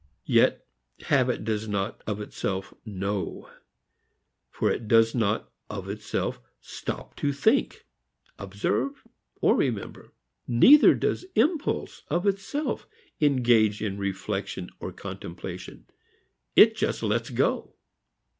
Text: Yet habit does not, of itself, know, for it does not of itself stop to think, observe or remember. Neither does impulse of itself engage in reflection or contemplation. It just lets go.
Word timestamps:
Yet 0.25 0.65
habit 1.01 1.43
does 1.43 1.67
not, 1.67 2.01
of 2.07 2.19
itself, 2.21 2.73
know, 2.87 3.51
for 4.49 4.71
it 4.71 4.87
does 4.87 5.13
not 5.13 5.51
of 5.69 5.87
itself 5.89 6.41
stop 6.59 7.15
to 7.17 7.31
think, 7.31 7.85
observe 8.39 9.03
or 9.41 9.55
remember. 9.55 10.11
Neither 10.47 10.95
does 10.95 11.25
impulse 11.35 12.01
of 12.07 12.25
itself 12.25 12.87
engage 13.21 13.79
in 13.79 13.99
reflection 13.99 14.71
or 14.79 14.91
contemplation. 14.91 15.85
It 16.55 16.75
just 16.75 17.03
lets 17.03 17.29
go. 17.29 17.75